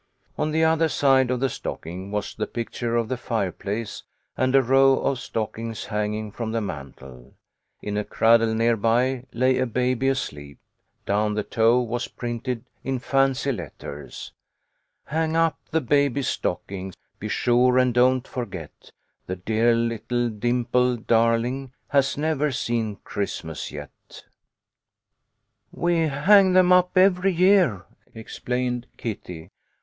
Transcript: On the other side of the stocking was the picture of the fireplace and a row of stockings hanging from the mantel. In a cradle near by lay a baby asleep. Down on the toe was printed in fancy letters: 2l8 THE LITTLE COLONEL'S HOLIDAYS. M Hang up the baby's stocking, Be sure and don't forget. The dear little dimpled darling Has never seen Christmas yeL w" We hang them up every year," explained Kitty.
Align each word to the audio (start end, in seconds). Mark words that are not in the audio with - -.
On 0.35 0.49
the 0.49 0.63
other 0.63 0.89
side 0.89 1.29
of 1.29 1.41
the 1.41 1.47
stocking 1.47 2.09
was 2.09 2.33
the 2.33 2.47
picture 2.47 2.95
of 2.95 3.07
the 3.07 3.17
fireplace 3.17 4.01
and 4.35 4.55
a 4.55 4.63
row 4.63 4.93
of 4.97 5.19
stockings 5.19 5.85
hanging 5.85 6.31
from 6.31 6.51
the 6.53 6.59
mantel. 6.59 7.35
In 7.83 7.97
a 7.97 8.03
cradle 8.03 8.55
near 8.55 8.75
by 8.75 9.25
lay 9.31 9.59
a 9.59 9.67
baby 9.67 10.07
asleep. 10.07 10.57
Down 11.05 11.21
on 11.25 11.33
the 11.35 11.43
toe 11.43 11.79
was 11.81 12.07
printed 12.07 12.65
in 12.83 12.97
fancy 12.97 13.51
letters: 13.51 14.33
2l8 15.11 15.11
THE 15.11 15.11
LITTLE 15.11 15.11
COLONEL'S 15.11 15.11
HOLIDAYS. 15.11 15.11
M 15.11 15.15
Hang 15.19 15.35
up 15.35 15.59
the 15.69 15.81
baby's 15.81 16.27
stocking, 16.27 16.93
Be 17.19 17.27
sure 17.27 17.77
and 17.77 17.93
don't 17.93 18.27
forget. 18.27 18.89
The 19.27 19.35
dear 19.35 19.75
little 19.75 20.29
dimpled 20.29 21.05
darling 21.05 21.73
Has 21.89 22.17
never 22.17 22.51
seen 22.51 22.95
Christmas 23.03 23.71
yeL 23.71 23.85
w" 24.09 24.25
We 25.71 25.97
hang 26.09 26.53
them 26.53 26.71
up 26.71 26.97
every 26.97 27.33
year," 27.33 27.85
explained 28.15 28.87
Kitty. 28.97 29.51